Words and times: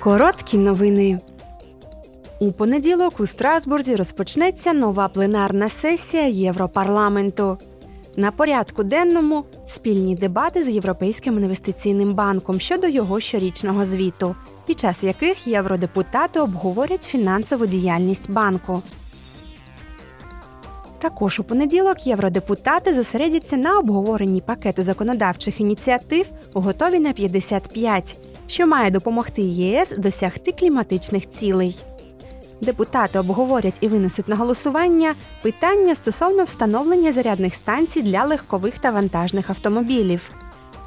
Короткі 0.00 0.58
новини. 0.58 1.18
У 2.38 2.52
понеділок 2.52 3.20
у 3.20 3.26
Страсбурзі 3.26 3.96
розпочнеться 3.96 4.72
нова 4.72 5.08
пленарна 5.08 5.68
сесія 5.68 6.26
Європарламенту. 6.26 7.58
На 8.16 8.30
порядку 8.30 8.82
денному 8.82 9.44
спільні 9.66 10.16
дебати 10.16 10.62
з 10.62 10.68
Європейським 10.68 11.38
інвестиційним 11.38 12.14
банком 12.14 12.60
щодо 12.60 12.86
його 12.88 13.20
щорічного 13.20 13.84
звіту, 13.84 14.34
під 14.66 14.80
час 14.80 15.02
яких 15.02 15.46
євродепутати 15.46 16.40
обговорять 16.40 17.02
фінансову 17.02 17.66
діяльність 17.66 18.30
банку. 18.30 18.82
Також 20.98 21.40
у 21.40 21.44
понеділок 21.44 22.06
євродепутати 22.06 22.94
зосередяться 22.94 23.56
на 23.56 23.78
обговоренні 23.78 24.40
пакету 24.40 24.82
законодавчих 24.82 25.60
ініціатив 25.60 26.26
готові 26.54 26.98
на 26.98 27.12
55, 27.12 28.16
що 28.50 28.66
має 28.66 28.90
допомогти 28.90 29.42
ЄС 29.42 29.92
досягти 29.98 30.52
кліматичних 30.52 31.30
цілей. 31.30 31.76
Депутати 32.60 33.18
обговорять 33.18 33.74
і 33.80 33.88
винесуть 33.88 34.28
на 34.28 34.36
голосування 34.36 35.14
питання 35.42 35.94
стосовно 35.94 36.44
встановлення 36.44 37.12
зарядних 37.12 37.54
станцій 37.54 38.02
для 38.02 38.24
легкових 38.24 38.78
та 38.78 38.90
вантажних 38.90 39.50
автомобілів, 39.50 40.30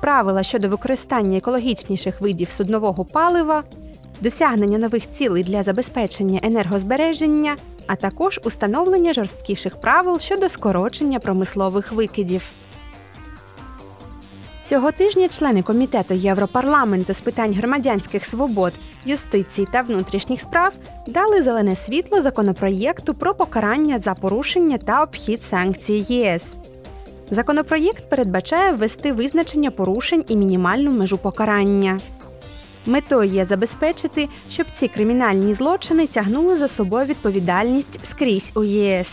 правила 0.01 0.43
щодо 0.43 0.69
використання 0.69 1.37
екологічніших 1.37 2.21
видів 2.21 2.51
суднового 2.51 3.05
палива, 3.05 3.63
досягнення 4.21 4.77
нових 4.77 5.09
цілей 5.09 5.43
для 5.43 5.63
забезпечення 5.63 6.39
енергозбереження, 6.43 7.55
а 7.87 7.95
також 7.95 8.39
установлення 8.43 9.13
жорсткіших 9.13 9.81
правил 9.81 10.19
щодо 10.19 10.49
скорочення 10.49 11.19
промислових 11.19 11.91
викидів. 11.91 12.43
Цього 14.65 14.91
тижня 14.91 15.29
члени 15.29 15.61
комітету 15.61 16.13
Європарламенту 16.13 17.13
з 17.13 17.21
питань 17.21 17.53
громадянських 17.53 18.25
свобод, 18.25 18.73
юстиції 19.05 19.67
та 19.71 19.81
внутрішніх 19.81 20.41
справ 20.41 20.73
дали 21.07 21.43
зелене 21.43 21.75
світло 21.75 22.21
законопроєкту 22.21 23.13
про 23.13 23.33
покарання 23.33 23.99
за 23.99 24.13
порушення 24.13 24.77
та 24.77 25.03
обхід 25.03 25.43
санкцій 25.43 26.05
ЄС. 26.09 26.47
Законопроєкт 27.31 28.09
передбачає 28.09 28.71
ввести 28.71 29.13
визначення 29.13 29.71
порушень 29.71 30.25
і 30.27 30.35
мінімальну 30.35 30.91
межу 30.91 31.17
покарання. 31.17 31.99
Метою 32.85 33.31
є 33.31 33.45
забезпечити, 33.45 34.29
щоб 34.49 34.67
ці 34.73 34.87
кримінальні 34.87 35.53
злочини 35.53 36.07
тягнули 36.07 36.57
за 36.57 36.67
собою 36.67 37.05
відповідальність 37.05 37.99
скрізь 38.11 38.51
у 38.55 38.63
ЄС. 38.63 39.09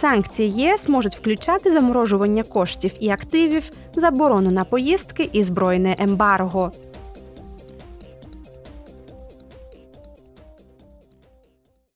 Санкції 0.00 0.50
ЄС 0.50 0.88
можуть 0.88 1.16
включати 1.16 1.72
заморожування 1.72 2.42
коштів 2.42 2.92
і 3.00 3.10
активів, 3.10 3.70
заборону 3.94 4.50
на 4.50 4.64
поїздки 4.64 5.30
і 5.32 5.42
збройне 5.42 5.96
ембарго. 5.98 6.72